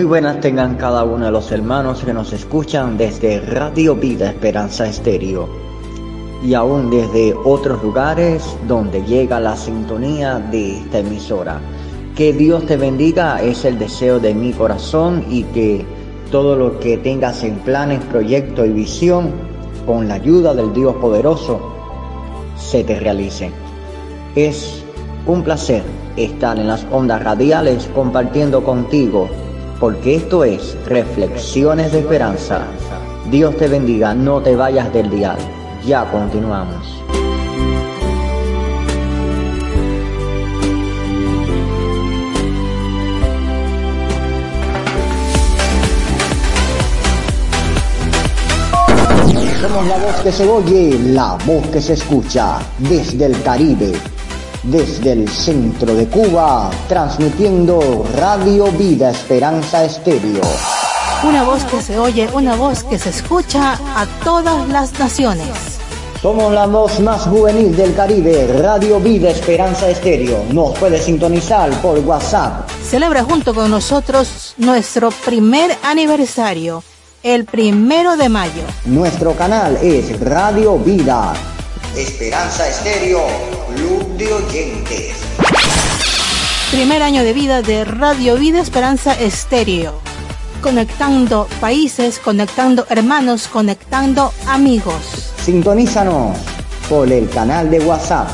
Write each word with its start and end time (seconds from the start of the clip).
Muy 0.00 0.06
buenas 0.06 0.40
tengan 0.40 0.76
cada 0.76 1.04
uno 1.04 1.26
de 1.26 1.30
los 1.30 1.52
hermanos 1.52 2.02
que 2.02 2.14
nos 2.14 2.32
escuchan 2.32 2.96
desde 2.96 3.38
Radio 3.38 3.94
Vida 3.94 4.30
Esperanza 4.30 4.88
Estéreo 4.88 5.46
y 6.42 6.54
aún 6.54 6.88
desde 6.88 7.34
otros 7.44 7.82
lugares 7.82 8.42
donde 8.66 9.04
llega 9.04 9.38
la 9.38 9.54
sintonía 9.58 10.38
de 10.38 10.78
esta 10.78 11.00
emisora. 11.00 11.60
Que 12.16 12.32
Dios 12.32 12.64
te 12.64 12.78
bendiga 12.78 13.42
es 13.42 13.66
el 13.66 13.78
deseo 13.78 14.18
de 14.18 14.32
mi 14.32 14.54
corazón 14.54 15.22
y 15.28 15.42
que 15.42 15.84
todo 16.30 16.56
lo 16.56 16.80
que 16.80 16.96
tengas 16.96 17.44
en 17.44 17.56
planes, 17.56 18.02
proyecto 18.04 18.64
y 18.64 18.70
visión, 18.70 19.30
con 19.84 20.08
la 20.08 20.14
ayuda 20.14 20.54
del 20.54 20.72
Dios 20.72 20.94
poderoso, 20.94 21.60
se 22.56 22.84
te 22.84 22.98
realice. 22.98 23.50
Es 24.34 24.82
un 25.26 25.42
placer 25.42 25.82
estar 26.16 26.58
en 26.58 26.68
las 26.68 26.86
ondas 26.90 27.22
radiales 27.22 27.86
compartiendo 27.94 28.64
contigo 28.64 29.28
porque 29.80 30.16
esto 30.16 30.44
es 30.44 30.76
Reflexiones 30.86 31.90
de 31.90 32.00
Esperanza. 32.00 32.66
Dios 33.30 33.56
te 33.56 33.66
bendiga, 33.66 34.14
no 34.14 34.42
te 34.42 34.54
vayas 34.54 34.92
del 34.92 35.08
dial. 35.08 35.38
Ya 35.86 36.08
continuamos. 36.10 36.98
Somos 49.62 49.86
la 49.86 49.96
voz 49.96 50.20
que 50.22 50.32
se 50.32 50.48
oye, 50.48 50.98
la 51.06 51.38
voz 51.46 51.66
que 51.68 51.80
se 51.80 51.94
escucha 51.94 52.58
desde 52.78 53.26
el 53.26 53.42
Caribe 53.42 53.92
desde 54.62 55.12
el 55.12 55.28
centro 55.28 55.94
de 55.94 56.06
Cuba, 56.06 56.70
transmitiendo 56.88 58.04
Radio 58.16 58.70
Vida 58.72 59.10
Esperanza 59.10 59.84
Estéreo. 59.84 60.42
Una 61.22 61.42
voz 61.44 61.64
que 61.64 61.82
se 61.82 61.98
oye, 61.98 62.28
una 62.32 62.56
voz 62.56 62.84
que 62.84 62.98
se 62.98 63.10
escucha 63.10 63.72
a 63.72 64.06
todas 64.24 64.68
las 64.68 64.98
naciones. 64.98 65.48
Somos 66.20 66.52
la 66.52 66.66
voz 66.66 67.00
más 67.00 67.22
juvenil 67.22 67.74
del 67.74 67.94
Caribe, 67.94 68.46
Radio 68.60 69.00
Vida 69.00 69.30
Esperanza 69.30 69.88
Estéreo. 69.88 70.44
Nos 70.52 70.78
puede 70.78 71.00
sintonizar 71.00 71.70
por 71.80 71.98
WhatsApp. 72.00 72.68
Celebra 72.82 73.24
junto 73.24 73.54
con 73.54 73.70
nosotros 73.70 74.54
nuestro 74.58 75.10
primer 75.10 75.76
aniversario, 75.82 76.82
el 77.22 77.46
primero 77.46 78.16
de 78.16 78.28
mayo. 78.28 78.62
Nuestro 78.84 79.32
canal 79.32 79.78
es 79.82 80.20
Radio 80.20 80.78
Vida 80.78 81.32
Esperanza 81.96 82.68
Estéreo, 82.68 83.20
de 84.20 84.34
Oyentes. 84.34 85.16
Primer 86.70 87.02
año 87.02 87.24
de 87.24 87.32
vida 87.32 87.62
de 87.62 87.86
Radio 87.86 88.36
Vida 88.36 88.60
Esperanza 88.60 89.14
Estéreo. 89.14 89.94
Conectando 90.60 91.48
países, 91.58 92.18
conectando 92.18 92.84
hermanos, 92.90 93.48
conectando 93.48 94.30
amigos. 94.46 95.32
Sintonízanos 95.42 96.36
por 96.90 97.10
el 97.10 97.30
canal 97.30 97.70
de 97.70 97.80
WhatsApp 97.80 98.28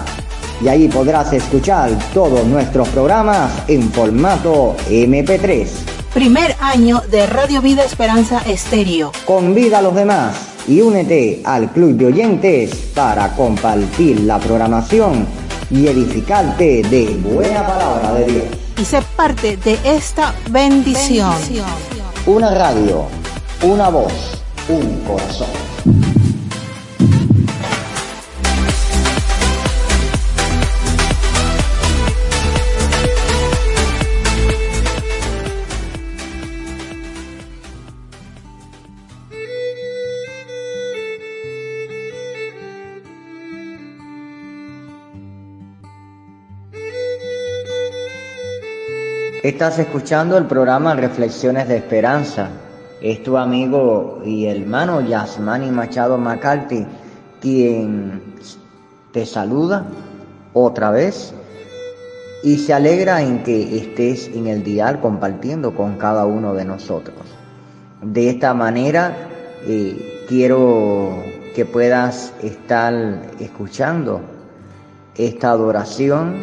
y 0.60 0.66
ahí 0.66 0.88
podrás 0.88 1.32
escuchar 1.32 1.96
todos 2.12 2.44
nuestros 2.46 2.88
programas 2.88 3.52
en 3.68 3.88
formato 3.92 4.76
MP3. 4.90 5.68
Primer 6.12 6.56
año 6.60 7.00
de 7.12 7.26
Radio 7.26 7.62
Vida 7.62 7.84
Esperanza 7.84 8.40
Estéreo. 8.40 9.12
Convida 9.24 9.78
a 9.78 9.82
los 9.82 9.94
demás 9.94 10.36
y 10.66 10.80
únete 10.80 11.42
al 11.44 11.70
club 11.70 11.92
de 11.92 12.06
oyentes 12.06 12.75
para 12.92 13.36
compartir 13.36 14.19
la 14.22 14.41
programación 14.41 15.45
y 15.71 15.87
edificarte 15.87 16.82
de 16.82 17.16
buena 17.22 17.66
palabra 17.66 18.15
de 18.15 18.25
Dios. 18.27 18.44
Y 18.78 18.84
ser 18.84 19.03
parte 19.16 19.56
de 19.56 19.78
esta 19.84 20.34
bendición. 20.50 21.31
bendición. 21.31 21.66
Una 22.27 22.50
radio, 22.54 23.06
una 23.62 23.88
voz, 23.88 24.43
un 24.69 25.00
corazón. 25.06 25.66
Estás 49.46 49.78
escuchando 49.78 50.36
el 50.36 50.46
programa 50.46 50.96
Reflexiones 50.96 51.68
de 51.68 51.76
Esperanza. 51.76 52.48
Es 53.00 53.22
tu 53.22 53.36
amigo 53.36 54.20
y 54.24 54.46
hermano 54.46 55.00
Yasmani 55.02 55.70
Machado 55.70 56.18
McCarthy 56.18 56.84
quien 57.40 58.34
te 59.12 59.24
saluda 59.24 59.86
otra 60.52 60.90
vez 60.90 61.32
y 62.42 62.58
se 62.58 62.74
alegra 62.74 63.22
en 63.22 63.44
que 63.44 63.78
estés 63.78 64.26
en 64.34 64.48
el 64.48 64.64
dial 64.64 65.00
compartiendo 65.00 65.76
con 65.76 65.96
cada 65.96 66.26
uno 66.26 66.52
de 66.52 66.64
nosotros. 66.64 67.14
De 68.02 68.30
esta 68.30 68.52
manera 68.52 69.16
eh, 69.64 70.24
quiero 70.28 71.22
que 71.54 71.64
puedas 71.64 72.32
estar 72.42 73.22
escuchando 73.38 74.22
esta 75.14 75.52
adoración 75.52 76.34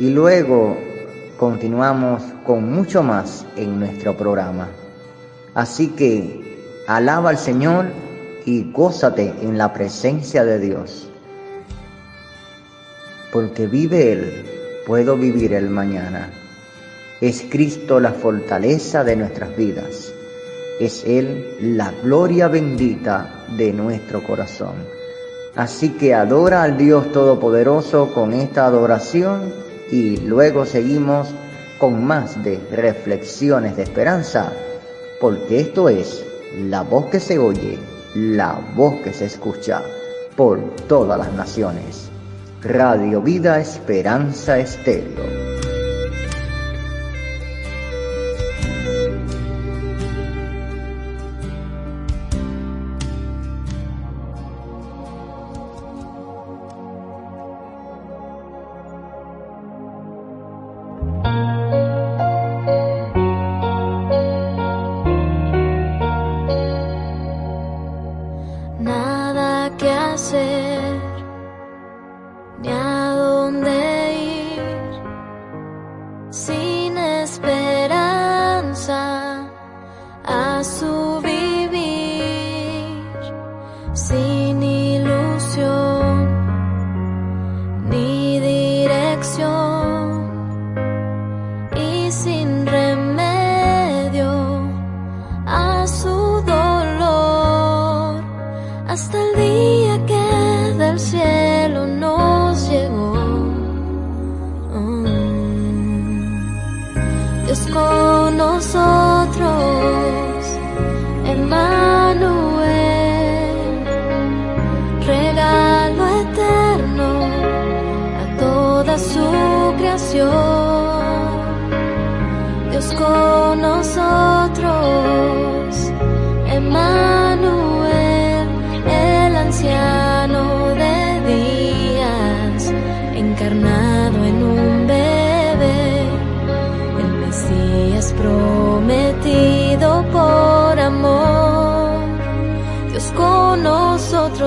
y 0.00 0.10
luego 0.10 0.89
continuamos 1.40 2.22
con 2.44 2.70
mucho 2.70 3.02
más 3.02 3.46
en 3.56 3.80
nuestro 3.80 4.14
programa. 4.14 4.68
Así 5.54 5.88
que 5.88 6.84
alaba 6.86 7.30
al 7.30 7.38
Señor 7.38 7.86
y 8.44 8.70
gózate 8.70 9.32
en 9.40 9.56
la 9.56 9.72
presencia 9.72 10.44
de 10.44 10.58
Dios. 10.58 11.10
Porque 13.32 13.66
vive 13.66 14.12
Él, 14.12 14.82
puedo 14.86 15.16
vivir 15.16 15.54
el 15.54 15.70
mañana. 15.70 16.30
Es 17.22 17.46
Cristo 17.48 18.00
la 18.00 18.12
fortaleza 18.12 19.02
de 19.02 19.16
nuestras 19.16 19.56
vidas. 19.56 20.12
Es 20.78 21.04
Él 21.06 21.56
la 21.58 21.90
gloria 22.02 22.48
bendita 22.48 23.46
de 23.56 23.72
nuestro 23.72 24.22
corazón. 24.22 24.74
Así 25.56 25.88
que 25.88 26.12
adora 26.12 26.64
al 26.64 26.76
Dios 26.76 27.10
Todopoderoso 27.12 28.12
con 28.12 28.34
esta 28.34 28.66
adoración 28.66 29.69
y 29.90 30.16
luego 30.18 30.66
seguimos 30.66 31.28
con 31.78 32.04
más 32.04 32.42
de 32.44 32.60
reflexiones 32.70 33.76
de 33.76 33.82
esperanza, 33.82 34.52
porque 35.20 35.60
esto 35.60 35.88
es 35.88 36.24
la 36.58 36.82
voz 36.82 37.06
que 37.06 37.20
se 37.20 37.38
oye, 37.38 37.78
la 38.14 38.60
voz 38.74 39.00
que 39.02 39.12
se 39.12 39.26
escucha 39.26 39.82
por 40.36 40.74
todas 40.88 41.18
las 41.18 41.32
naciones. 41.32 42.10
Radio 42.62 43.22
Vida 43.22 43.58
Esperanza 43.58 44.58
Estéreo. 44.58 45.69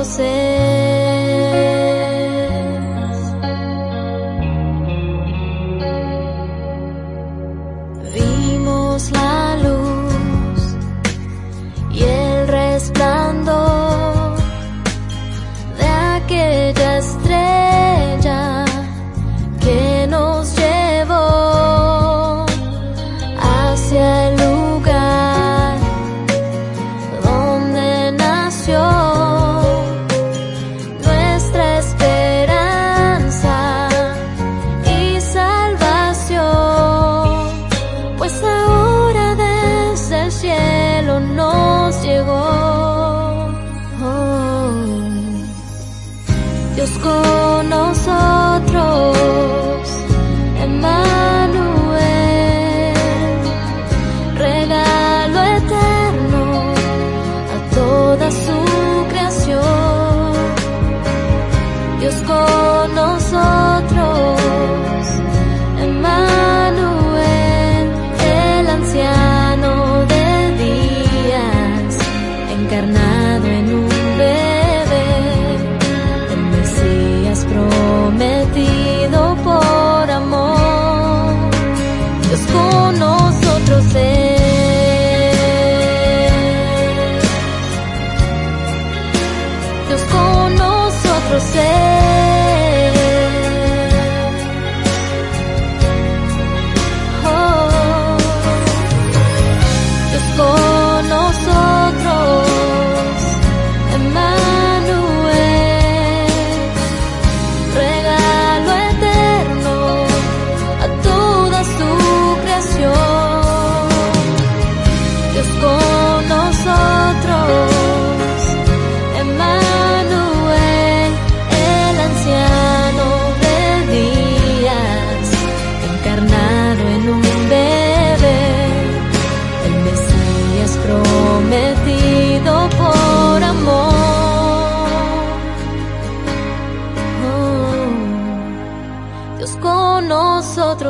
Nosotros 0.03 0.72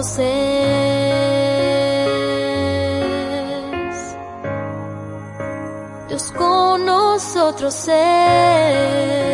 es. 0.03 0.19
Dios 6.09 6.31
con 6.33 6.85
nosotros 6.85 7.88
es. 7.88 9.32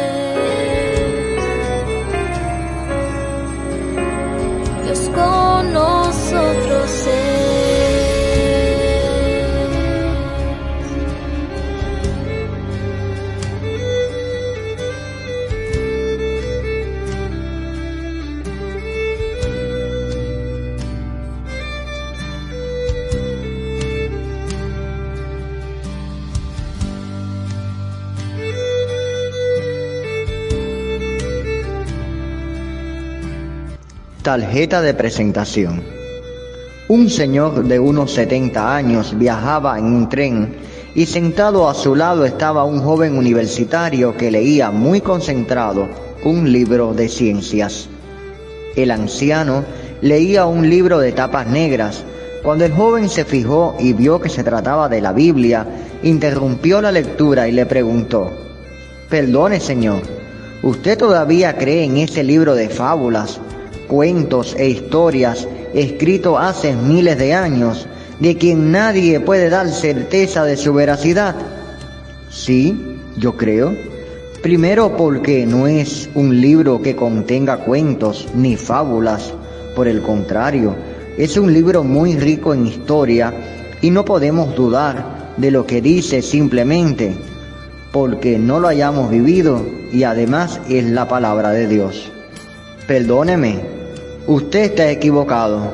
Tarjeta 34.22 34.82
de 34.82 34.94
presentación. 34.94 35.82
Un 36.90 37.10
señor 37.10 37.64
de 37.64 37.80
unos 37.80 38.12
70 38.12 38.76
años 38.76 39.18
viajaba 39.18 39.80
en 39.80 39.86
un 39.86 40.10
tren 40.10 40.58
y 40.94 41.06
sentado 41.06 41.70
a 41.70 41.74
su 41.74 41.96
lado 41.96 42.26
estaba 42.26 42.66
un 42.66 42.82
joven 42.82 43.18
universitario 43.18 44.18
que 44.18 44.30
leía 44.30 44.72
muy 44.72 45.00
concentrado 45.00 45.88
un 46.26 46.52
libro 46.52 46.94
de 46.94 47.08
ciencias. 47.08 47.88
El 48.76 48.92
anciano 48.92 49.64
leía 50.02 50.46
un 50.48 50.70
libro 50.70 51.00
de 51.00 51.14
tapas 51.14 51.48
negras. 51.48 52.04
Cuando 52.44 52.66
el 52.66 52.74
joven 52.74 53.08
se 53.08 53.24
fijó 53.24 53.78
y 53.80 53.94
vio 53.94 54.20
que 54.20 54.28
se 54.28 54.44
trataba 54.44 54.90
de 54.90 55.00
la 55.00 55.14
Biblia, 55.14 55.66
interrumpió 56.04 56.82
la 56.82 56.92
lectura 56.92 57.48
y 57.48 57.54
le 57.54 57.66
preguntó, 57.66 58.30
Perdone, 59.10 59.62
señor, 59.62 60.02
¿usted 60.62 60.98
todavía 60.98 61.56
cree 61.58 61.86
en 61.86 61.96
ese 61.96 62.22
libro 62.26 62.54
de 62.54 62.68
fábulas, 62.68 63.40
cuentos 63.90 64.56
e 64.58 64.70
historias 64.70 65.46
escrito 65.74 66.38
hace 66.38 66.74
miles 66.76 67.18
de 67.18 67.34
años, 67.34 67.88
de 68.20 68.38
quien 68.38 68.72
nadie 68.72 69.20
puede 69.20 69.50
dar 69.50 69.68
certeza 69.68 70.46
de 70.46 70.56
su 70.56 70.74
veracidad? 70.74 71.36
Sí, 72.30 72.98
yo 73.18 73.36
creo. 73.36 73.76
Primero 74.42 74.96
porque 74.96 75.46
no 75.46 75.68
es 75.68 76.08
un 76.16 76.40
libro 76.40 76.82
que 76.82 76.96
contenga 76.96 77.58
cuentos 77.58 78.28
ni 78.36 78.56
fábulas, 78.56 79.34
por 79.76 79.88
el 79.88 80.02
contrario, 80.02 80.76
es 81.18 81.36
un 81.36 81.52
libro 81.52 81.84
muy 81.84 82.16
rico 82.16 82.54
en 82.54 82.68
historia 82.68 83.34
y 83.82 83.92
no 83.92 84.06
podemos 84.06 84.56
dudar 84.56 85.34
de 85.36 85.52
lo 85.52 85.66
que 85.66 85.82
dice 85.82 86.22
simplemente 86.22 87.14
porque 87.92 88.38
no 88.38 88.60
lo 88.60 88.68
hayamos 88.68 89.10
vivido 89.10 89.66
y 89.92 90.04
además 90.04 90.62
es 90.70 90.86
la 90.86 91.08
palabra 91.08 91.50
de 91.50 91.68
Dios. 91.68 92.12
Perdóneme, 92.88 93.79
usted 94.30 94.66
está 94.66 94.92
equivocado. 94.92 95.74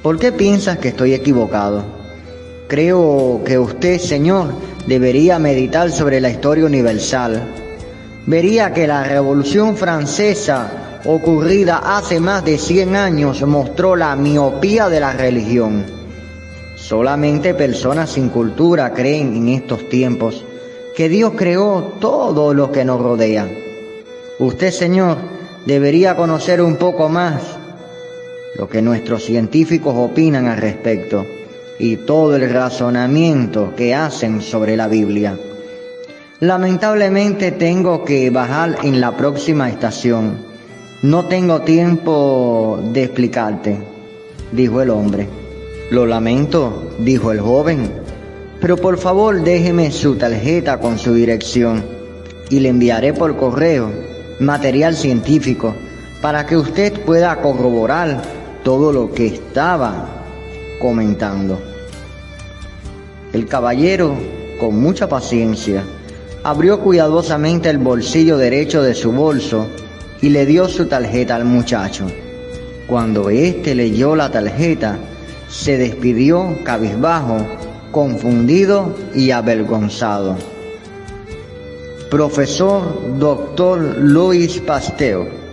¿Por 0.00 0.16
qué 0.20 0.30
piensas 0.30 0.78
que 0.78 0.88
estoy 0.88 1.12
equivocado? 1.12 1.82
Creo 2.68 3.42
que 3.44 3.58
usted, 3.58 3.98
Señor, 3.98 4.54
debería 4.86 5.40
meditar 5.40 5.90
sobre 5.90 6.20
la 6.20 6.30
historia 6.30 6.66
universal. 6.66 7.42
Vería 8.26 8.72
que 8.72 8.86
la 8.86 9.02
Revolución 9.02 9.76
Francesa, 9.76 11.00
ocurrida 11.04 11.96
hace 11.96 12.20
más 12.20 12.44
de 12.44 12.58
100 12.58 12.94
años, 12.94 13.42
mostró 13.42 13.96
la 13.96 14.14
miopía 14.14 14.88
de 14.88 15.00
la 15.00 15.12
religión. 15.12 15.84
Solamente 16.76 17.54
personas 17.54 18.10
sin 18.10 18.28
cultura 18.28 18.92
creen 18.92 19.34
en 19.34 19.48
estos 19.48 19.88
tiempos 19.88 20.44
que 20.94 21.08
Dios 21.08 21.32
creó 21.34 21.96
todo 21.98 22.54
lo 22.54 22.70
que 22.70 22.84
nos 22.84 23.00
rodea. 23.00 23.48
Usted, 24.38 24.70
Señor, 24.70 25.16
debería 25.66 26.14
conocer 26.14 26.62
un 26.62 26.76
poco 26.76 27.08
más 27.08 27.63
lo 28.56 28.68
que 28.68 28.82
nuestros 28.82 29.24
científicos 29.24 29.94
opinan 29.96 30.46
al 30.46 30.58
respecto 30.58 31.26
y 31.78 31.96
todo 31.96 32.36
el 32.36 32.48
razonamiento 32.50 33.74
que 33.76 33.94
hacen 33.94 34.40
sobre 34.40 34.76
la 34.76 34.88
Biblia. 34.88 35.36
Lamentablemente 36.40 37.52
tengo 37.52 38.04
que 38.04 38.30
bajar 38.30 38.78
en 38.82 39.00
la 39.00 39.16
próxima 39.16 39.68
estación. 39.70 40.38
No 41.02 41.26
tengo 41.26 41.62
tiempo 41.62 42.80
de 42.92 43.04
explicarte, 43.04 43.78
dijo 44.52 44.82
el 44.82 44.90
hombre. 44.90 45.28
Lo 45.90 46.06
lamento, 46.06 46.92
dijo 46.98 47.32
el 47.32 47.40
joven, 47.40 47.90
pero 48.60 48.76
por 48.76 48.98
favor 48.98 49.42
déjeme 49.42 49.90
su 49.90 50.16
tarjeta 50.16 50.78
con 50.80 50.98
su 50.98 51.14
dirección 51.14 51.84
y 52.50 52.60
le 52.60 52.70
enviaré 52.70 53.12
por 53.12 53.36
correo 53.36 53.90
material 54.40 54.96
científico 54.96 55.74
para 56.20 56.46
que 56.46 56.56
usted 56.56 57.00
pueda 57.04 57.36
corroborar 57.40 58.22
todo 58.64 58.92
lo 58.92 59.12
que 59.12 59.26
estaba 59.26 60.08
comentando. 60.80 61.60
El 63.32 63.46
caballero, 63.46 64.16
con 64.58 64.80
mucha 64.80 65.08
paciencia, 65.08 65.84
abrió 66.42 66.80
cuidadosamente 66.80 67.68
el 67.68 67.78
bolsillo 67.78 68.38
derecho 68.38 68.82
de 68.82 68.94
su 68.94 69.12
bolso 69.12 69.66
y 70.20 70.30
le 70.30 70.46
dio 70.46 70.68
su 70.68 70.86
tarjeta 70.86 71.36
al 71.36 71.44
muchacho. 71.44 72.06
Cuando 72.86 73.30
éste 73.30 73.74
leyó 73.74 74.16
la 74.16 74.30
tarjeta, 74.30 74.98
se 75.48 75.76
despidió 75.76 76.58
cabizbajo, 76.64 77.46
confundido 77.92 78.94
y 79.14 79.30
avergonzado. 79.30 80.36
Profesor 82.10 83.18
Dr. 83.18 83.98
Luis 83.98 84.60
Pasteur, 84.60 85.43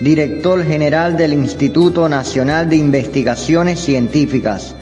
director 0.00 0.64
general 0.64 1.16
del 1.16 1.32
Instituto 1.32 2.08
Nacional 2.08 2.68
de 2.68 2.76
Investigaciones 2.76 3.80
Científicas, 3.80 4.74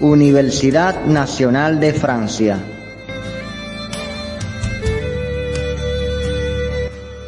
Universidad 0.00 1.04
Nacional 1.04 1.78
de 1.78 1.92
Francia. 1.92 2.58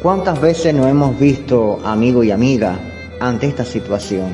¿Cuántas 0.01 0.41
veces 0.41 0.73
nos 0.73 0.87
hemos 0.87 1.19
visto, 1.19 1.79
amigo 1.83 2.23
y 2.23 2.31
amiga, 2.31 2.79
ante 3.19 3.47
esta 3.47 3.63
situación? 3.63 4.29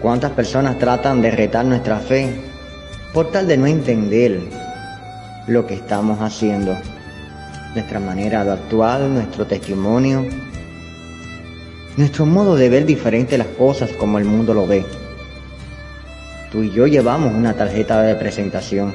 ¿Cuántas 0.00 0.32
personas 0.32 0.78
tratan 0.78 1.22
de 1.22 1.30
retar 1.30 1.64
nuestra 1.64 1.98
fe 1.98 2.28
por 3.12 3.30
tal 3.30 3.46
de 3.46 3.56
no 3.56 3.66
entender 3.66 4.40
lo 5.46 5.66
que 5.66 5.74
estamos 5.74 6.20
haciendo? 6.20 6.76
Nuestra 7.74 8.00
manera 8.00 8.44
de 8.44 8.52
actuar, 8.52 9.00
nuestro 9.00 9.46
testimonio, 9.46 10.24
nuestro 11.96 12.26
modo 12.26 12.56
de 12.56 12.68
ver 12.68 12.86
diferente 12.86 13.38
las 13.38 13.48
cosas 13.48 13.90
como 13.92 14.18
el 14.18 14.24
mundo 14.24 14.54
lo 14.54 14.66
ve. 14.66 14.84
Tú 16.50 16.62
y 16.62 16.70
yo 16.70 16.86
llevamos 16.86 17.32
una 17.34 17.54
tarjeta 17.54 18.02
de 18.02 18.14
presentación 18.14 18.94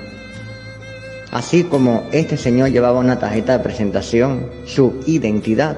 Así 1.32 1.63
como 1.63 2.06
este 2.12 2.38
señor 2.38 2.72
llevaba 2.72 3.00
una 3.00 3.20
tarjeta 3.20 3.56
de 3.56 3.63
presentación, 3.63 4.50
su 4.65 5.00
identidad, 5.06 5.77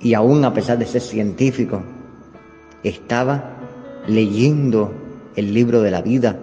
y 0.00 0.14
aún 0.14 0.44
a 0.44 0.52
pesar 0.52 0.78
de 0.78 0.86
ser 0.86 1.00
científico, 1.00 1.82
estaba 2.82 3.56
leyendo 4.08 4.92
el 5.36 5.54
libro 5.54 5.80
de 5.80 5.92
la 5.92 6.02
vida, 6.02 6.40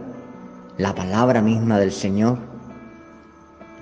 la 0.77 0.95
palabra 0.95 1.41
misma 1.41 1.77
del 1.77 1.91
Señor, 1.91 2.37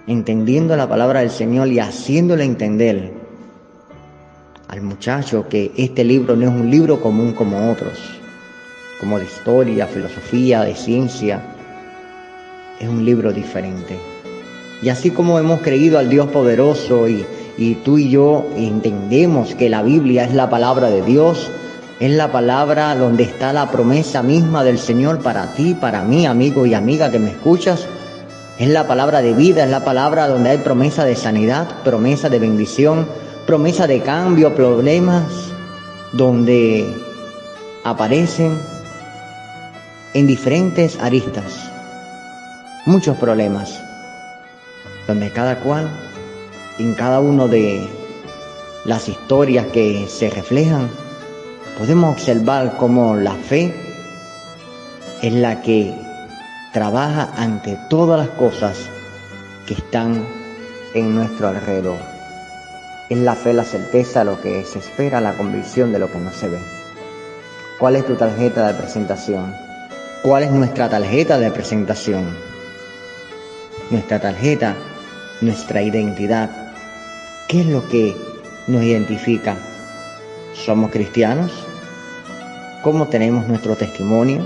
entendiendo 0.08 0.76
la 0.76 0.90
palabra 0.90 1.20
del 1.20 1.30
Señor 1.30 1.68
y 1.68 1.78
haciéndole 1.78 2.44
entender 2.44 3.14
al 4.78 4.84
muchacho 4.84 5.48
que 5.50 5.72
este 5.76 6.04
libro 6.04 6.36
no 6.36 6.44
es 6.44 6.50
un 6.50 6.70
libro 6.70 7.02
común 7.02 7.34
como 7.34 7.72
otros, 7.72 7.98
como 9.00 9.18
de 9.18 9.26
historia, 9.26 9.88
filosofía, 9.88 10.62
de 10.62 10.76
ciencia, 10.76 11.42
es 12.80 12.88
un 12.88 13.04
libro 13.04 13.34
diferente. 13.34 13.98
Y 14.84 14.90
así 14.90 15.10
como 15.10 15.40
hemos 15.40 15.62
creído 15.62 15.98
al 15.98 16.10
Dios 16.10 16.28
poderoso 16.28 17.10
y, 17.10 17.26
y 17.58 17.74
tú 17.76 17.98
y 17.98 18.10
yo 18.10 18.46
entendemos 18.56 19.56
que 19.56 19.68
la 19.68 19.82
Biblia 19.82 20.26
es 20.26 20.36
la 20.36 20.52
palabra 20.52 20.92
de 20.92 21.02
Dios, 21.02 21.50
es 22.00 22.12
la 22.12 22.32
palabra 22.32 22.94
donde 22.94 23.24
está 23.24 23.54
la 23.54 23.72
promesa 23.72 24.22
misma 24.22 24.64
del 24.64 24.78
Señor 24.78 25.24
para 25.24 25.56
ti, 25.56 25.74
para 25.74 26.04
mí, 26.04 26.28
amigo 26.28 26.68
y 26.68 26.76
amiga 26.76 27.10
que 27.10 27.18
me 27.18 27.32
escuchas. 27.32 27.88
Es 28.60 28.70
la 28.70 28.88
palabra 28.88 29.24
de 29.24 29.34
vida, 29.34 29.64
es 29.64 29.72
la 29.72 29.84
palabra 29.84 30.28
donde 30.28 30.52
hay 30.52 30.58
promesa 30.60 31.04
de 31.04 31.16
sanidad, 31.16 31.68
promesa 31.84 32.30
de 32.30 32.38
bendición, 32.38 33.08
promesa 33.48 33.88
de 33.88 34.02
cambio, 34.02 34.54
problemas, 34.54 35.24
donde 36.12 36.86
aparecen 37.86 38.60
en 40.14 40.28
diferentes 40.28 41.00
aristas 41.00 41.72
muchos 42.86 43.16
problemas, 43.18 43.82
donde 45.08 45.32
cada 45.32 45.62
cual, 45.62 45.90
en 46.78 46.94
cada 46.94 47.22
uno 47.22 47.48
de 47.48 47.88
las 48.84 49.08
historias 49.08 49.68
que 49.68 50.08
se 50.10 50.30
reflejan, 50.30 50.90
podemos 51.78 52.16
observar 52.16 52.76
cómo 52.78 53.16
la 53.16 53.34
fe 53.34 53.74
es 55.22 55.34
la 55.34 55.62
que 55.62 55.96
trabaja 56.74 57.32
ante 57.38 57.80
todas 57.90 58.20
las 58.20 58.38
cosas 58.38 58.90
que 59.66 59.74
están 59.74 60.28
en 60.94 61.16
nuestro 61.16 61.48
alrededor. 61.48 62.17
Es 63.10 63.18
la 63.18 63.36
fe 63.36 63.54
la 63.54 63.64
certeza 63.64 64.24
lo 64.24 64.42
que 64.42 64.64
se 64.66 64.80
espera, 64.80 65.22
la 65.22 65.34
convicción 65.34 65.94
de 65.94 66.00
lo 66.00 66.12
que 66.12 66.18
no 66.18 66.32
se 66.32 66.50
ve. 66.50 66.60
¿Cuál 67.80 67.96
es 67.96 68.06
tu 68.06 68.16
tarjeta 68.16 68.68
de 68.68 68.74
presentación? 68.74 69.54
¿Cuál 70.24 70.44
es 70.44 70.52
nuestra 70.52 70.90
tarjeta 70.90 71.38
de 71.38 71.52
presentación? 71.52 72.26
nuestra 73.90 74.20
tarjeta, 74.20 74.76
nuestra 75.42 75.82
identidad. 75.82 76.50
¿Qué 77.48 77.62
es 77.62 77.68
lo 77.68 77.88
que 77.88 78.16
nos 78.68 78.84
identifica? 78.84 79.56
¿Somos 80.54 80.92
cristianos? 80.92 81.52
¿Cómo 82.84 83.08
tenemos 83.08 83.48
nuestro 83.48 83.76
testimonio? 83.76 84.46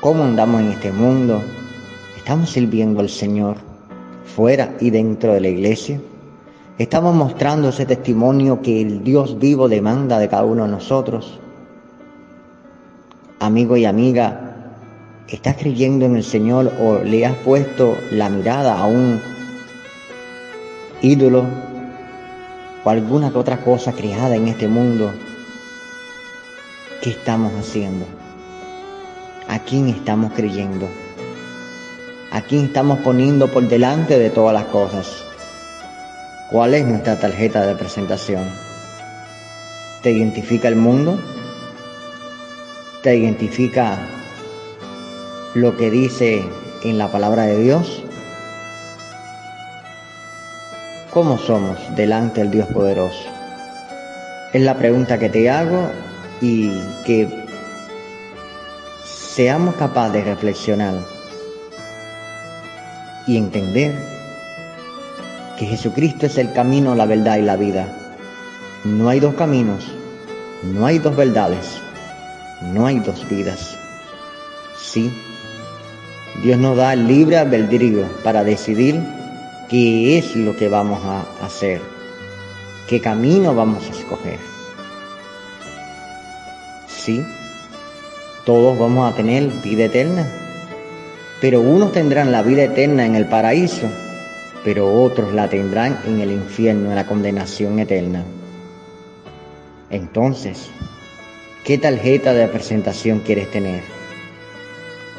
¿Cómo 0.00 0.24
andamos 0.24 0.60
en 0.60 0.72
este 0.72 0.92
mundo? 0.92 1.42
¿Estamos 2.16 2.50
sirviendo 2.50 3.00
al 3.00 3.08
Señor 3.08 3.56
fuera 4.36 4.74
y 4.80 4.90
dentro 4.90 5.32
de 5.32 5.40
la 5.40 5.48
iglesia? 5.48 5.98
¿Estamos 6.78 7.14
mostrando 7.14 7.70
ese 7.70 7.86
testimonio 7.86 8.62
que 8.62 8.80
el 8.80 9.02
Dios 9.02 9.38
vivo 9.38 9.68
demanda 9.68 10.18
de 10.18 10.28
cada 10.28 10.44
uno 10.44 10.64
de 10.64 10.70
nosotros? 10.70 11.38
Amigo 13.40 13.76
y 13.76 13.84
amiga, 13.84 14.48
¿Estás 15.28 15.56
creyendo 15.58 16.06
en 16.06 16.16
el 16.16 16.24
Señor 16.24 16.72
o 16.80 17.00
le 17.00 17.26
has 17.26 17.36
puesto 17.36 17.98
la 18.10 18.30
mirada 18.30 18.80
a 18.80 18.86
un 18.86 19.20
ídolo 21.02 21.44
o 22.82 22.88
alguna 22.88 23.30
que 23.30 23.36
otra 23.36 23.58
cosa 23.58 23.92
creada 23.92 24.36
en 24.36 24.48
este 24.48 24.68
mundo? 24.68 25.12
¿Qué 27.02 27.10
estamos 27.10 27.52
haciendo? 27.60 28.06
¿A 29.48 29.58
quién 29.58 29.88
estamos 29.88 30.32
creyendo? 30.32 30.88
¿A 32.32 32.40
quién 32.40 32.64
estamos 32.64 33.00
poniendo 33.00 33.48
por 33.48 33.68
delante 33.68 34.18
de 34.18 34.30
todas 34.30 34.54
las 34.54 34.64
cosas? 34.64 35.27
¿Cuál 36.50 36.72
es 36.72 36.86
nuestra 36.86 37.20
tarjeta 37.20 37.66
de 37.66 37.74
presentación? 37.74 38.42
¿Te 40.02 40.12
identifica 40.12 40.68
el 40.68 40.76
mundo? 40.76 41.20
¿Te 43.02 43.14
identifica 43.16 43.98
lo 45.52 45.76
que 45.76 45.90
dice 45.90 46.42
en 46.84 46.96
la 46.96 47.12
palabra 47.12 47.42
de 47.42 47.58
Dios? 47.58 48.02
¿Cómo 51.12 51.36
somos 51.36 51.78
delante 51.94 52.40
del 52.40 52.50
Dios 52.50 52.68
poderoso? 52.68 53.28
Es 54.54 54.62
la 54.62 54.78
pregunta 54.78 55.18
que 55.18 55.28
te 55.28 55.50
hago 55.50 55.90
y 56.40 56.70
que 57.04 57.28
seamos 59.04 59.74
capaces 59.74 60.14
de 60.14 60.24
reflexionar 60.24 60.94
y 63.26 63.36
entender 63.36 64.17
que 65.58 65.66
Jesucristo 65.66 66.26
es 66.26 66.38
el 66.38 66.52
camino, 66.52 66.94
la 66.94 67.04
verdad 67.04 67.36
y 67.36 67.42
la 67.42 67.56
vida. 67.56 67.88
No 68.84 69.08
hay 69.08 69.18
dos 69.18 69.34
caminos, 69.34 69.84
no 70.62 70.86
hay 70.86 71.00
dos 71.00 71.16
verdades, 71.16 71.80
no 72.62 72.86
hay 72.86 73.00
dos 73.00 73.28
vidas. 73.28 73.76
Sí, 74.80 75.12
Dios 76.42 76.58
nos 76.58 76.76
da 76.76 76.94
libre 76.94 77.38
albedrío 77.38 78.06
para 78.22 78.44
decidir 78.44 79.00
qué 79.68 80.18
es 80.18 80.36
lo 80.36 80.56
que 80.56 80.68
vamos 80.68 81.00
a 81.04 81.44
hacer, 81.44 81.80
qué 82.88 83.00
camino 83.00 83.52
vamos 83.54 83.84
a 83.84 83.90
escoger. 83.90 84.38
Sí, 86.86 87.20
todos 88.46 88.78
vamos 88.78 89.12
a 89.12 89.16
tener 89.16 89.48
vida 89.64 89.86
eterna, 89.86 90.24
pero 91.40 91.60
unos 91.60 91.90
tendrán 91.90 92.30
la 92.30 92.42
vida 92.42 92.62
eterna 92.62 93.04
en 93.04 93.16
el 93.16 93.26
paraíso, 93.26 93.88
pero 94.64 94.92
otros 95.02 95.32
la 95.32 95.48
tendrán 95.48 95.98
en 96.06 96.20
el 96.20 96.32
infierno, 96.32 96.90
en 96.90 96.96
la 96.96 97.06
condenación 97.06 97.78
eterna. 97.78 98.24
Entonces, 99.90 100.68
¿qué 101.64 101.78
tarjeta 101.78 102.34
de 102.34 102.46
presentación 102.48 103.20
quieres 103.20 103.50
tener? 103.50 103.82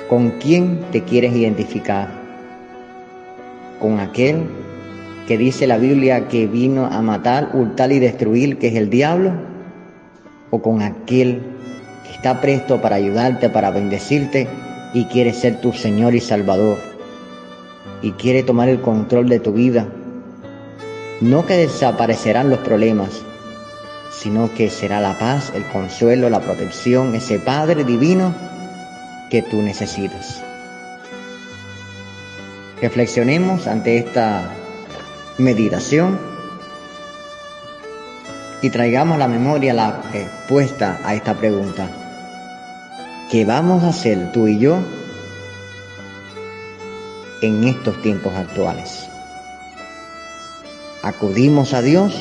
¿Con 0.10 0.32
quién 0.40 0.82
te 0.92 1.04
quieres 1.04 1.36
identificar? 1.36 2.10
¿Con 3.80 4.00
aquel 4.00 4.44
que 5.28 5.38
dice 5.38 5.68
la 5.68 5.78
Biblia 5.78 6.28
que 6.28 6.48
vino 6.48 6.86
a 6.86 7.02
matar, 7.02 7.52
hurtar 7.54 7.92
y 7.92 8.00
destruir, 8.00 8.58
que 8.58 8.68
es 8.68 8.76
el 8.76 8.90
diablo? 8.90 9.34
¿O 10.50 10.62
con 10.62 10.82
aquel 10.82 11.42
que 12.04 12.12
está 12.12 12.42
presto 12.42 12.82
para 12.82 12.96
ayudarte, 12.96 13.50
para 13.50 13.72
bendecirte 13.72 14.48
y 14.94 15.06
quiere 15.06 15.34
ser 15.34 15.62
tu 15.62 15.72
Señor 15.72 16.16
y 16.16 16.20
Salvador? 16.20 16.89
Y 18.02 18.12
quiere 18.14 18.44
tomar 18.44 18.70
el 18.70 18.82
control 18.82 19.30
de 19.30 19.40
tu 19.40 19.54
vida. 19.54 19.88
No 21.22 21.46
que 21.46 21.58
desaparecerán 21.58 22.50
los 22.50 22.60
problemas, 22.60 23.10
sino 24.12 24.54
que 24.54 24.70
será 24.70 25.02
la 25.02 25.18
paz, 25.18 25.52
el 25.56 25.64
consuelo, 25.66 26.30
la 26.30 26.40
protección, 26.40 27.16
ese 27.16 27.40
Padre 27.40 27.84
divino 27.84 28.34
que 29.30 29.42
tú 29.42 29.62
necesitas. 29.62 30.42
Reflexionemos 32.82 33.68
ante 33.68 33.98
esta 33.98 34.50
meditación 35.38 36.18
y 38.62 38.70
traigamos 38.70 39.16
a 39.16 39.20
la 39.20 39.28
memoria 39.28 39.74
la 39.74 40.02
respuesta 40.12 41.00
a 41.04 41.16
esta 41.16 41.34
pregunta. 41.36 41.90
¿Qué 43.32 43.46
vamos 43.46 43.84
a 43.84 43.90
hacer 43.90 44.32
tú 44.32 44.48
y 44.48 44.60
yo 44.60 44.80
en 47.42 47.64
estos 47.64 48.02
tiempos 48.02 48.34
actuales? 48.36 49.10
¿Acudimos 51.02 51.74
a 51.74 51.82
Dios 51.82 52.14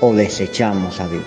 o 0.00 0.12
desechamos 0.12 1.00
a 1.00 1.08
Dios? 1.08 1.24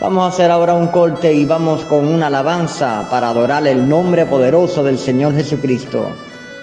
Vamos 0.00 0.24
a 0.24 0.28
hacer 0.28 0.50
ahora 0.50 0.74
un 0.74 0.86
corte 0.86 1.32
y 1.32 1.44
vamos 1.44 1.84
con 1.84 2.06
una 2.06 2.28
alabanza 2.28 3.08
para 3.10 3.30
adorar 3.30 3.66
el 3.66 3.88
nombre 3.88 4.26
poderoso 4.26 4.84
del 4.84 4.96
Señor 4.96 5.34
Jesucristo. 5.34 6.12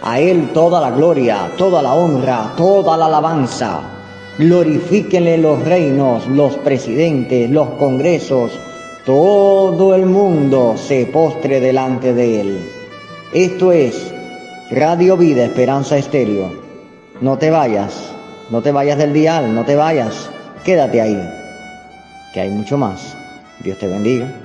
A 0.01 0.19
Él 0.19 0.51
toda 0.53 0.79
la 0.79 0.91
gloria, 0.91 1.51
toda 1.57 1.81
la 1.81 1.93
honra, 1.93 2.53
toda 2.55 2.95
la 2.95 3.07
alabanza. 3.07 3.94
Glorifíquenle 4.37 5.37
los 5.37 5.63
reinos, 5.63 6.27
los 6.27 6.55
presidentes, 6.57 7.49
los 7.49 7.69
congresos. 7.71 8.51
Todo 9.05 9.95
el 9.95 10.05
mundo 10.05 10.75
se 10.77 11.05
postre 11.05 11.61
delante 11.61 12.13
de 12.13 12.41
Él. 12.41 12.59
Esto 13.33 13.71
es 13.71 14.13
Radio 14.71 15.15
Vida 15.15 15.45
Esperanza 15.45 15.97
Estéreo. 15.97 16.51
No 17.21 17.37
te 17.37 17.49
vayas, 17.49 18.13
no 18.49 18.61
te 18.61 18.73
vayas 18.73 18.97
del 18.97 19.13
dial, 19.13 19.55
no 19.55 19.63
te 19.63 19.77
vayas. 19.77 20.29
Quédate 20.65 20.99
ahí, 20.99 21.29
que 22.33 22.41
hay 22.41 22.49
mucho 22.49 22.77
más. 22.77 23.15
Dios 23.63 23.77
te 23.77 23.87
bendiga. 23.87 24.44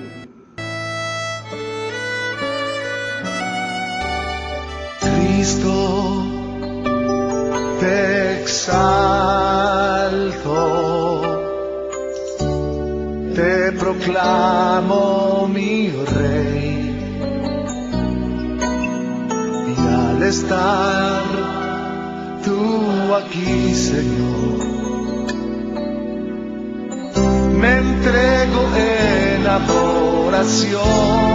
Tú 22.44 23.14
aquí, 23.14 23.74
Señor, 23.74 24.58
me 27.60 27.76
entrego 27.78 28.62
en 28.76 29.46
adoración. 29.46 31.29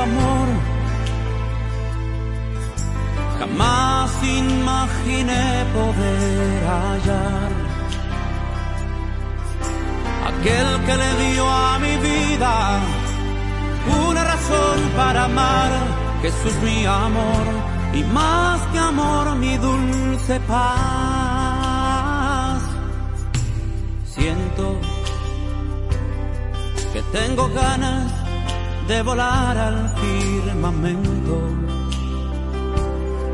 Amor. 0.00 0.48
Jamás 3.38 4.10
imaginé 4.24 5.64
poder 5.72 6.66
hallar 6.66 7.50
aquel 10.28 10.68
que 10.86 10.94
le 10.96 11.10
dio 11.24 11.44
a 11.48 11.78
mi 11.78 11.96
vida 11.96 12.80
una 14.08 14.24
razón 14.24 14.78
para 14.96 15.24
amar. 15.24 15.70
Jesús 16.22 16.54
mi 16.64 16.84
amor 16.84 17.46
y 17.94 18.02
más 18.04 18.60
que 18.72 18.78
amor 18.78 19.36
mi 19.36 19.56
dulce 19.56 20.40
paz. 20.40 21.78
Siento 24.04 24.76
que 26.92 27.02
tengo 27.16 27.48
ganas 27.50 28.17
de 28.88 29.02
volar 29.02 29.56
al 29.58 29.90
firmamento, 30.00 31.36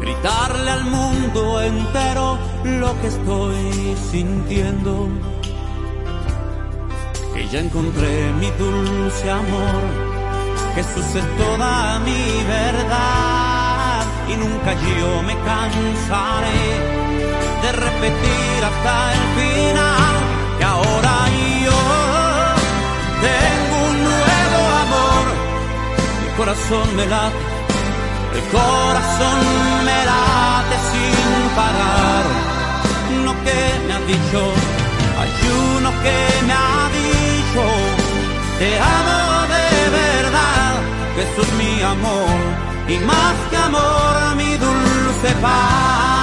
gritarle 0.01 0.71
al 0.71 0.85
mundo 0.85 1.63
entero 1.63 2.39
lo 2.65 3.01
que 3.01 3.07
estoy 3.07 3.97
sintiendo, 4.11 5.09
que 7.33 7.49
ya 7.49 7.61
encontré 7.61 8.33
mi 8.41 8.51
dulce 8.63 9.31
amor, 9.31 9.83
Jesús 10.75 11.15
es 11.15 11.37
toda 11.37 12.01
mi 12.01 12.43
verdad 12.49 14.03
y 14.29 14.37
nunca 14.37 14.75
yo 14.75 15.23
me 15.23 15.35
cansaré 15.51 16.63
de 17.63 17.73
repetir 17.73 18.65
hasta 18.65 19.13
el 19.13 19.21
final 19.39 19.54
corazón 26.37 26.97
me 26.97 27.07
late, 27.07 27.37
el 28.37 28.43
corazón 28.51 29.39
me 29.85 29.99
late 30.11 30.77
sin 30.91 31.57
parar. 31.59 32.25
Uno 33.21 33.33
que 33.45 33.61
me 33.87 33.93
ha 33.93 34.01
dicho, 34.13 34.41
hay 35.21 35.31
uno 35.77 35.91
que 36.05 36.19
me 36.47 36.53
ha 36.53 36.81
dicho, 37.01 37.63
te 38.59 38.71
amo 38.79 39.19
de 39.55 39.67
verdad, 40.01 40.73
Jesús 41.17 41.53
mi 41.61 41.83
amor, 41.83 42.39
y 42.89 42.97
más 43.11 43.37
que 43.51 43.57
amor 43.57 44.37
mi 44.37 44.57
dulce 44.57 45.31
paz. 45.41 46.14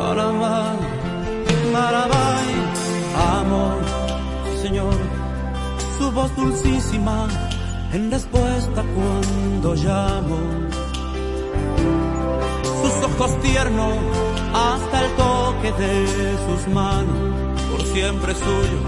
Alabay, 0.00 0.78
alabay, 1.74 2.48
amor, 3.38 3.78
Señor, 4.62 4.96
su 5.98 6.10
voz 6.10 6.34
dulcísima 6.36 7.28
en 7.92 8.10
respuesta 8.10 8.82
cuando 8.94 9.74
llamo. 9.74 10.38
Sus 12.82 13.04
ojos 13.04 13.40
tiernos 13.42 13.96
hasta 14.54 15.04
el 15.04 15.10
toque 15.16 15.72
de 15.72 16.06
sus 16.46 16.74
manos, 16.74 17.60
por 17.70 17.82
siempre 17.82 18.34
suyo, 18.34 18.80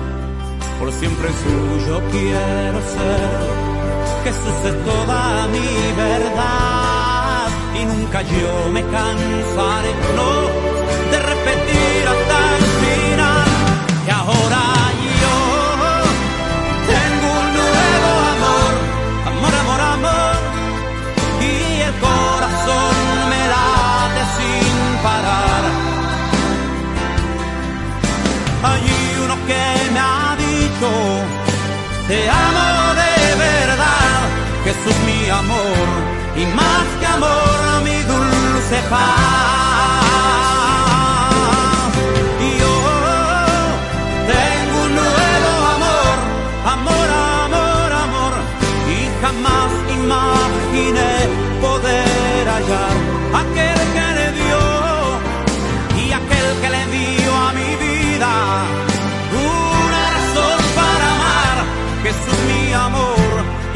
por 0.78 0.92
siempre 0.92 1.28
suyo 1.28 2.00
quiero 2.10 2.80
ser. 2.94 3.67
Jesús 4.24 4.59
es 4.64 4.85
toda 4.85 5.46
mi 5.48 5.68
verdad. 5.96 7.48
Y 7.81 7.85
nunca 7.85 8.22
yo 8.22 8.68
me 8.72 8.83
cansaré, 8.83 9.92
no, 10.16 10.31
de 11.11 11.18
repetir 11.33 12.00
hasta 12.12 12.38
el 12.59 12.64
final. 12.83 13.48
Que 14.04 14.12
ahora 14.12 14.62
yo 15.22 15.37
tengo 16.92 17.28
un 17.42 17.48
nuevo 17.59 18.11
amor, 18.35 18.72
amor, 19.31 19.54
amor, 19.62 19.81
amor, 19.96 20.37
y 21.40 21.81
el 21.88 21.94
corazón 22.07 22.94
me 23.31 23.42
late 23.54 24.22
sin 24.37 25.02
parar. 25.04 25.62
Hay 28.68 28.85
uno 29.24 29.35
que 29.46 29.64
me 29.94 30.00
ha 30.00 30.37
dicho 30.37 31.48
te 32.09 32.31
amo 32.31 32.77
Jesús 34.88 35.05
mi 35.05 35.29
amor, 35.29 35.88
y 36.37 36.46
más 36.55 36.87
que 37.01 37.07
amor 37.07 37.83
mi 37.85 38.03
dulce 38.03 38.83
paz. 38.88 39.38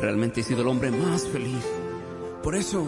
realmente 0.00 0.40
he 0.40 0.44
sido 0.44 0.62
el 0.62 0.68
hombre 0.68 0.90
más 0.90 1.26
feliz. 1.28 1.64
Por 2.42 2.54
eso 2.54 2.86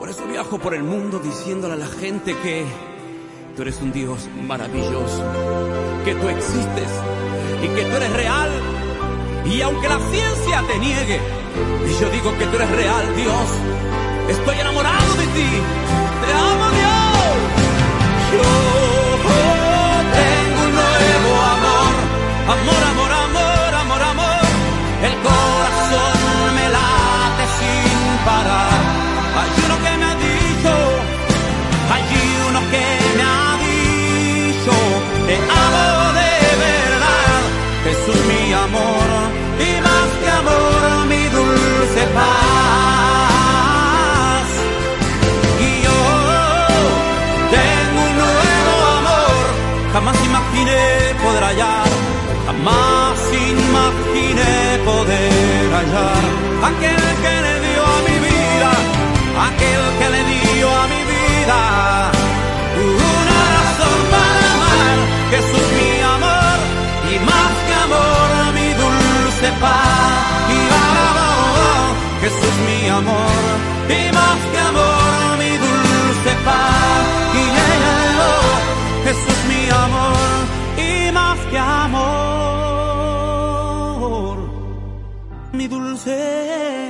por 0.00 0.08
eso 0.08 0.26
viajo 0.26 0.58
por 0.58 0.72
el 0.72 0.82
mundo 0.82 1.18
diciéndole 1.18 1.74
a 1.74 1.76
la 1.76 1.86
gente 1.86 2.34
que 2.34 2.64
tú 3.54 3.60
eres 3.60 3.82
un 3.82 3.92
Dios 3.92 4.30
maravilloso, 4.48 5.22
que 6.06 6.14
tú 6.14 6.26
existes 6.26 6.88
y 7.62 7.68
que 7.68 7.84
tú 7.84 7.96
eres 7.96 8.10
real. 8.14 8.48
Y 9.44 9.60
aunque 9.60 9.88
la 9.90 9.98
ciencia 9.98 10.64
te 10.66 10.78
niegue, 10.78 11.20
y 11.86 12.00
yo 12.00 12.08
digo 12.08 12.32
que 12.38 12.46
tú 12.46 12.56
eres 12.56 12.70
real, 12.70 13.14
Dios, 13.14 13.48
estoy 14.30 14.58
enamorado 14.60 15.14
de 15.16 15.26
ti. 15.26 15.50
Te 16.24 16.32
amo, 16.32 16.70
Dios. 16.70 17.36
Yo 18.32 18.48
tengo 20.16 20.60
un 20.64 20.72
nuevo 20.72 21.32
amor, 21.44 21.92
amor, 22.56 22.82
amor, 22.90 23.09
aquel 56.68 57.02
que 57.22 57.34
le 57.46 57.54
dio 57.66 57.82
a 57.96 57.98
mi 58.08 58.16
vida, 58.28 58.70
aquel 59.48 59.82
que 59.98 60.08
le 60.14 60.22
dio 60.30 60.68
a 60.82 60.86
mi 60.92 61.02
vida. 61.12 61.58
Jesús 65.30 65.66
mi 65.78 65.92
amor 66.16 66.58
y 67.12 67.18
más 67.30 67.52
que 67.66 67.74
amor 67.86 68.28
mi 68.58 68.68
dulce 68.82 69.48
paz. 69.60 70.20
Y 70.56 70.60
Jesús 72.22 72.54
mi 72.66 72.88
amor 72.88 73.49
mi 86.06 86.89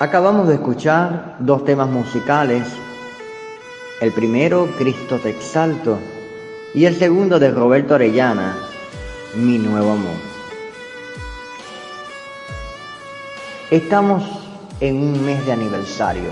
Acabamos 0.00 0.46
de 0.46 0.54
escuchar 0.54 1.34
dos 1.40 1.64
temas 1.64 1.88
musicales. 1.88 2.68
El 4.00 4.12
primero, 4.12 4.68
Cristo 4.78 5.18
te 5.18 5.30
exalto, 5.30 5.98
y 6.72 6.84
el 6.84 6.96
segundo 6.96 7.40
de 7.40 7.50
Roberto 7.50 7.94
Orellana, 7.94 8.56
Mi 9.34 9.58
nuevo 9.58 9.90
amor. 9.90 10.14
Estamos 13.72 14.22
en 14.78 15.02
un 15.02 15.26
mes 15.26 15.44
de 15.44 15.52
aniversario. 15.52 16.30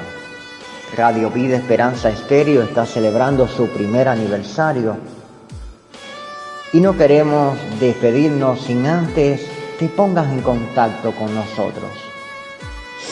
Radio 0.96 1.28
Vida 1.30 1.56
Esperanza 1.56 2.08
Estéreo 2.08 2.62
está 2.62 2.86
celebrando 2.86 3.48
su 3.48 3.66
primer 3.66 4.06
aniversario 4.06 4.96
y 6.72 6.78
no 6.78 6.96
queremos 6.96 7.58
despedirnos 7.80 8.60
sin 8.60 8.86
antes 8.86 9.44
te 9.80 9.88
pongas 9.88 10.32
en 10.32 10.42
contacto 10.42 11.10
con 11.10 11.34
nosotros 11.34 12.05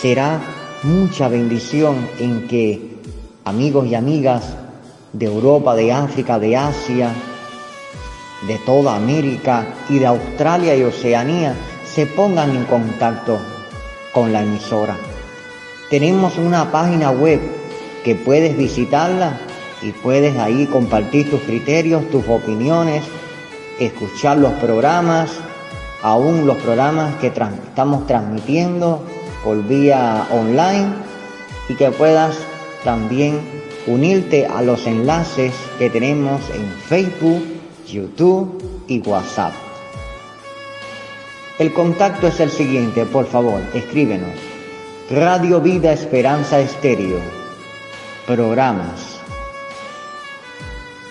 será 0.04 0.38
mucha 0.82 1.28
bendición 1.28 2.06
en 2.18 2.46
que 2.46 2.98
amigos 3.46 3.86
y 3.86 3.94
amigas 3.94 4.54
de 5.14 5.24
Europa, 5.24 5.74
de 5.74 5.94
África, 5.94 6.38
de 6.38 6.58
Asia, 6.58 7.10
de 8.46 8.58
toda 8.66 8.96
América 8.96 9.66
y 9.88 10.00
de 10.00 10.04
Australia 10.04 10.76
y 10.76 10.82
Oceanía 10.82 11.54
se 11.86 12.04
pongan 12.04 12.54
en 12.54 12.66
contacto 12.66 13.38
con 14.12 14.30
la 14.30 14.42
emisora. 14.42 14.94
Tenemos 15.88 16.36
una 16.36 16.70
página 16.70 17.10
web 17.10 17.40
que 18.04 18.14
puedes 18.14 18.58
visitarla 18.58 19.40
y 19.80 19.92
puedes 19.92 20.36
ahí 20.36 20.66
compartir 20.66 21.30
tus 21.30 21.40
criterios, 21.40 22.10
tus 22.10 22.28
opiniones, 22.28 23.04
escuchar 23.80 24.36
los 24.36 24.52
programas, 24.52 25.30
aún 26.02 26.46
los 26.46 26.58
programas 26.58 27.14
que 27.14 27.28
estamos 27.28 28.06
transmitiendo 28.06 29.13
por 29.44 29.62
vía 29.68 30.26
online 30.30 30.88
y 31.68 31.74
que 31.74 31.90
puedas 31.90 32.36
también 32.82 33.40
unirte 33.86 34.46
a 34.46 34.62
los 34.62 34.86
enlaces 34.86 35.52
que 35.78 35.90
tenemos 35.90 36.40
en 36.50 36.66
Facebook, 36.88 37.44
YouTube 37.86 38.62
y 38.88 39.00
WhatsApp. 39.00 39.52
El 41.58 41.72
contacto 41.72 42.26
es 42.26 42.40
el 42.40 42.50
siguiente, 42.50 43.04
por 43.06 43.26
favor, 43.26 43.60
escríbenos. 43.74 44.30
Radio 45.10 45.60
Vida 45.60 45.92
Esperanza 45.92 46.58
Estéreo. 46.58 47.18
Programas. 48.26 49.20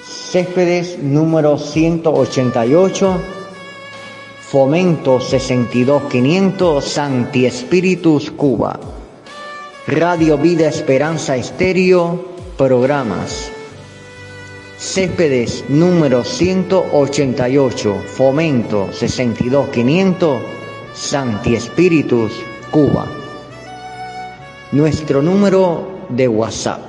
Céspedes 0.04 0.98
número 0.98 1.60
188 1.60 3.22
Fomento 4.54 5.20
62500 5.20 6.80
Santi 6.80 7.48
Espíritus 7.48 8.30
Cuba. 8.30 8.80
Radio 9.88 10.38
Vida 10.38 10.68
Esperanza 10.68 11.36
Estéreo, 11.36 12.24
programas. 12.56 13.50
Céspedes 14.78 15.66
número 15.70 16.24
188, 16.24 17.96
Fomento 18.06 18.90
62500, 18.94 20.44
Santi 20.94 21.56
Espíritus, 21.56 22.32
Cuba. 22.70 23.08
Nuestro 24.72 25.24
número 25.24 26.06
de 26.10 26.28
WhatsApp, 26.28 26.80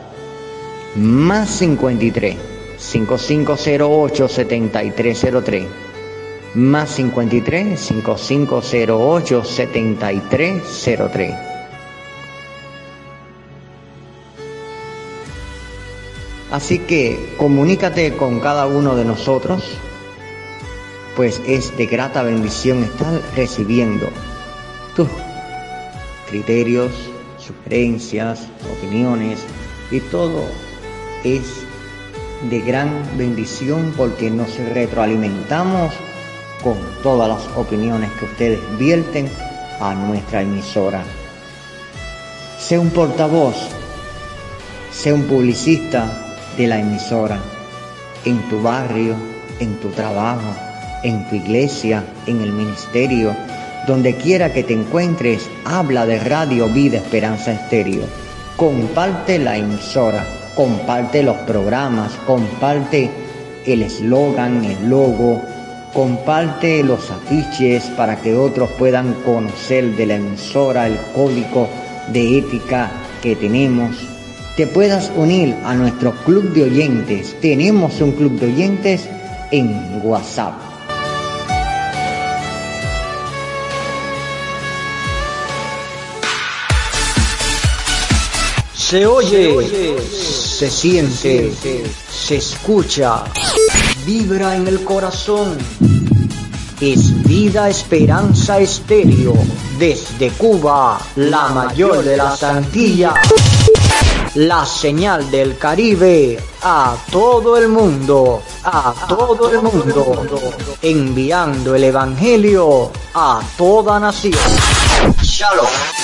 más 0.96 1.48
53 1.48 2.36
5508 2.76 4.28
7303 4.28 5.93
más 6.54 6.90
53 6.90 7.78
5508 7.78 9.44
7303. 9.44 11.34
Así 16.50 16.78
que 16.78 17.34
comunícate 17.36 18.16
con 18.16 18.38
cada 18.38 18.66
uno 18.66 18.94
de 18.94 19.04
nosotros, 19.04 19.64
pues 21.16 21.42
es 21.46 21.76
de 21.76 21.86
grata 21.86 22.22
bendición 22.22 22.84
estar 22.84 23.20
recibiendo 23.34 24.08
tus 24.94 25.08
criterios, 26.28 26.92
sugerencias, 27.38 28.46
opiniones 28.78 29.40
y 29.90 29.98
todo 29.98 30.44
es 31.24 31.42
de 32.48 32.60
gran 32.60 33.02
bendición 33.16 33.92
porque 33.96 34.30
nos 34.30 34.56
retroalimentamos 34.58 35.92
con 36.64 36.78
todas 37.02 37.28
las 37.28 37.56
opiniones 37.58 38.10
que 38.18 38.24
ustedes 38.24 38.58
vierten 38.78 39.28
a 39.80 39.94
nuestra 39.94 40.40
emisora. 40.40 41.04
Sé 42.58 42.78
un 42.78 42.88
portavoz, 42.88 43.54
sé 44.90 45.12
un 45.12 45.24
publicista 45.24 46.10
de 46.56 46.66
la 46.66 46.78
emisora, 46.78 47.38
en 48.24 48.40
tu 48.48 48.62
barrio, 48.62 49.14
en 49.60 49.74
tu 49.76 49.90
trabajo, 49.90 50.54
en 51.02 51.28
tu 51.28 51.36
iglesia, 51.36 52.02
en 52.26 52.40
el 52.40 52.52
ministerio, 52.52 53.36
donde 53.86 54.16
quiera 54.16 54.50
que 54.54 54.62
te 54.62 54.72
encuentres, 54.72 55.46
habla 55.66 56.06
de 56.06 56.18
Radio 56.18 56.68
Vida 56.68 56.96
Esperanza 56.96 57.52
Estéreo. 57.52 58.04
Comparte 58.56 59.38
la 59.38 59.58
emisora, 59.58 60.26
comparte 60.56 61.22
los 61.22 61.36
programas, 61.38 62.12
comparte 62.26 63.10
el 63.66 63.82
eslogan, 63.82 64.64
el 64.64 64.88
logo, 64.88 65.42
comparte 65.94 66.82
los 66.82 67.10
afiches 67.10 67.84
para 67.96 68.20
que 68.20 68.34
otros 68.34 68.68
puedan 68.72 69.14
conocer 69.24 69.96
de 69.96 70.06
la 70.06 70.16
emisora, 70.16 70.88
el 70.88 70.98
código 71.14 71.68
de 72.12 72.38
ética 72.38 72.90
que 73.22 73.36
tenemos. 73.36 73.96
Te 74.56 74.66
puedas 74.66 75.10
unir 75.16 75.54
a 75.64 75.74
nuestro 75.74 76.12
club 76.24 76.52
de 76.52 76.64
oyentes. 76.64 77.36
Tenemos 77.40 78.00
un 78.00 78.12
club 78.12 78.38
de 78.38 78.46
oyentes 78.46 79.08
en 79.52 80.00
WhatsApp. 80.02 80.54
Se 88.76 89.06
oye, 89.06 89.96
se 89.98 90.70
siente, 90.70 91.50
se 92.12 92.36
escucha, 92.36 93.24
vibra 94.04 94.56
en 94.56 94.68
el 94.68 94.84
corazón. 94.84 95.56
Es 96.80 97.22
Vida 97.24 97.68
Esperanza 97.68 98.58
Estéreo, 98.58 99.34
desde 99.78 100.30
Cuba, 100.30 100.98
la 101.16 101.48
mayor 101.48 102.04
de 102.04 102.16
las 102.16 102.42
Antillas. 102.42 103.14
La 104.34 104.66
señal 104.66 105.30
del 105.30 105.56
Caribe 105.56 106.38
a 106.62 106.96
todo 107.10 107.56
el 107.56 107.68
mundo, 107.68 108.42
a 108.64 108.92
todo 109.08 109.50
el 109.50 109.62
mundo, 109.62 110.28
enviando 110.82 111.74
el 111.74 111.84
Evangelio 111.84 112.90
a 113.14 113.40
toda 113.56 114.00
nación. 114.00 114.34
Shalom. 115.22 116.03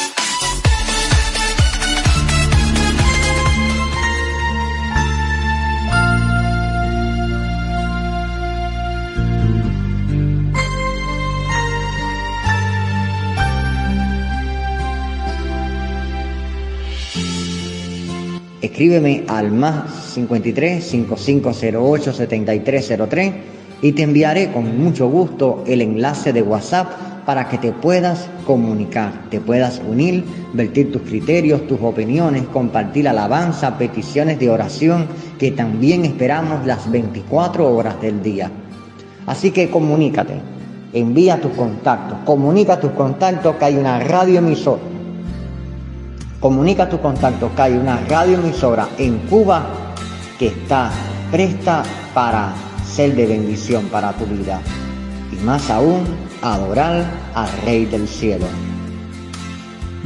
Escríbeme 18.62 19.24
al 19.26 19.52
más 19.52 20.12
53 20.14 20.84
5508 20.84 22.12
7303 22.12 23.34
y 23.80 23.92
te 23.92 24.02
enviaré 24.02 24.52
con 24.52 24.78
mucho 24.78 25.08
gusto 25.08 25.64
el 25.66 25.80
enlace 25.80 26.34
de 26.34 26.42
WhatsApp 26.42 26.88
para 27.24 27.48
que 27.48 27.56
te 27.56 27.72
puedas 27.72 28.28
comunicar, 28.46 29.30
te 29.30 29.40
puedas 29.40 29.80
unir, 29.88 30.24
vertir 30.52 30.92
tus 30.92 31.02
criterios, 31.02 31.66
tus 31.66 31.80
opiniones, 31.80 32.42
compartir 32.52 33.08
alabanza, 33.08 33.78
peticiones 33.78 34.38
de 34.38 34.50
oración 34.50 35.06
que 35.38 35.52
también 35.52 36.04
esperamos 36.04 36.66
las 36.66 36.90
24 36.90 37.74
horas 37.74 38.00
del 38.02 38.22
día. 38.22 38.50
Así 39.26 39.52
que 39.52 39.70
comunícate, 39.70 40.34
envía 40.92 41.40
tus 41.40 41.52
contactos, 41.52 42.18
comunica 42.24 42.80
tus 42.80 42.90
contactos 42.90 43.56
que 43.56 43.64
hay 43.64 43.76
una 43.76 44.00
radio 44.00 44.42
Comunica 46.40 46.88
tu 46.88 46.98
contacto 47.00 47.55
que 47.55 47.62
hay 47.62 47.74
una 47.74 48.00
radioemisora 48.09 48.88
en 48.96 49.18
Cuba 49.29 49.66
que 50.38 50.46
está 50.46 50.90
presta 51.31 51.83
para 52.14 52.55
ser 52.85 53.14
de 53.14 53.26
bendición 53.26 53.85
para 53.87 54.12
tu 54.14 54.24
vida. 54.24 54.61
Y 55.31 55.37
más 55.44 55.68
aún, 55.68 56.03
adorar 56.40 57.05
al 57.35 57.48
Rey 57.66 57.85
del 57.85 58.09
Cielo. 58.09 58.46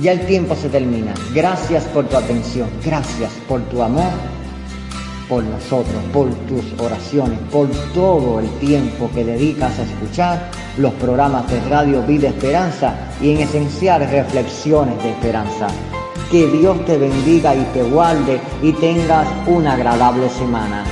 Ya 0.00 0.10
el 0.10 0.26
tiempo 0.26 0.56
se 0.56 0.68
termina. 0.68 1.14
Gracias 1.32 1.84
por 1.84 2.06
tu 2.06 2.16
atención. 2.16 2.68
Gracias 2.84 3.30
por 3.48 3.60
tu 3.62 3.80
amor 3.80 4.10
por 5.28 5.42
nosotros, 5.42 6.02
por 6.12 6.28
tus 6.46 6.64
oraciones, 6.78 7.38
por 7.50 7.68
todo 7.94 8.40
el 8.40 8.50
tiempo 8.58 9.10
que 9.14 9.24
dedicas 9.24 9.78
a 9.78 9.82
escuchar 9.82 10.50
los 10.76 10.92
programas 10.94 11.50
de 11.50 11.60
Radio 11.68 12.02
Vida 12.02 12.28
Esperanza 12.28 12.94
y 13.20 13.32
en 13.32 13.40
esencial 13.40 14.08
reflexiones 14.08 15.02
de 15.02 15.10
esperanza. 15.10 15.68
Que 16.34 16.48
Dios 16.48 16.84
te 16.84 16.98
bendiga 16.98 17.54
y 17.54 17.62
te 17.72 17.84
guarde 17.84 18.40
y 18.60 18.72
tengas 18.72 19.24
una 19.46 19.74
agradable 19.74 20.28
semana. 20.28 20.82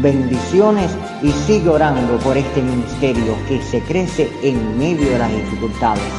Bendiciones 0.00 0.90
y 1.22 1.30
sigue 1.30 1.68
orando 1.68 2.16
por 2.20 2.38
este 2.38 2.62
ministerio 2.62 3.34
que 3.46 3.60
se 3.60 3.82
crece 3.82 4.32
en 4.42 4.78
medio 4.78 5.10
de 5.10 5.18
las 5.18 5.30
dificultades. 5.30 6.10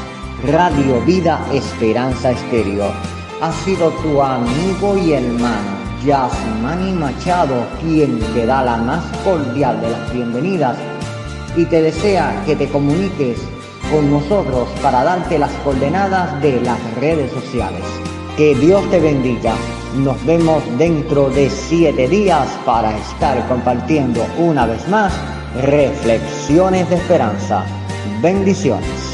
Radio 0.46 1.02
Vida 1.04 1.44
Esperanza 1.52 2.30
Estéreo. 2.30 2.92
Ha 3.42 3.52
sido 3.66 3.90
tu 4.04 4.22
amigo 4.22 4.96
y 5.00 5.14
hermano 5.14 5.72
Yasmani 6.06 6.92
Machado 6.92 7.66
quien 7.82 8.20
te 8.36 8.46
da 8.46 8.64
la 8.64 8.78
más 8.78 9.04
cordial 9.24 9.82
de 9.82 9.90
las 9.90 10.14
bienvenidas 10.14 10.78
y 11.58 11.66
te 11.66 11.82
desea 11.82 12.44
que 12.46 12.56
te 12.56 12.70
comuniques 12.70 13.40
con 13.92 14.12
nosotros 14.12 14.70
para 14.84 15.04
darte 15.04 15.40
las 15.40 15.54
coordenadas 15.64 16.40
de 16.44 16.62
las 16.62 16.80
redes 17.00 17.32
sociales. 17.32 17.82
Que 18.40 18.56
Dios 18.56 18.90
te 18.90 19.02
bendiga. 19.02 19.54
Nos 19.98 20.26
vemos 20.26 20.64
dentro 20.78 21.30
de 21.30 21.50
siete 21.50 22.08
días 22.08 22.48
para 22.66 22.98
estar 22.98 23.46
compartiendo 23.50 24.26
una 24.38 24.66
vez 24.66 24.88
más 24.88 25.12
reflexiones 25.56 26.90
de 26.90 26.96
esperanza. 26.96 27.66
Bendiciones. 28.22 29.09